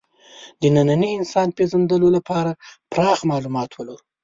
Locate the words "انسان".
1.19-1.47